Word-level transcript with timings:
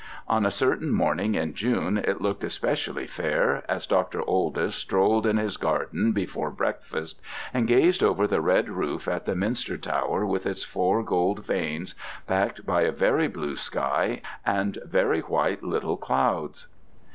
On 0.27 0.47
a 0.47 0.49
certain 0.49 0.91
morning 0.91 1.35
in 1.35 1.53
June 1.53 1.99
it 1.99 2.21
looked 2.21 2.43
especially 2.43 3.05
fair, 3.05 3.61
as 3.69 3.85
Dr. 3.85 4.23
Oldys 4.23 4.73
strolled 4.73 5.27
in 5.27 5.37
his 5.37 5.57
garden 5.57 6.11
before 6.11 6.49
breakfast 6.49 7.21
and 7.53 7.67
gazed 7.67 8.01
over 8.01 8.25
the 8.25 8.41
red 8.41 8.67
roof 8.67 9.07
at 9.07 9.25
the 9.27 9.35
minster 9.35 9.77
tower 9.77 10.25
with 10.25 10.47
its 10.47 10.63
four 10.63 11.03
gold 11.03 11.45
vanes, 11.45 11.93
backed 12.25 12.65
by 12.65 12.81
a 12.81 12.91
very 12.91 13.27
blue 13.27 13.55
sky, 13.55 14.23
and 14.43 14.79
very 14.87 15.19
white 15.19 15.61
little 15.61 15.97
clouds. 15.97 16.65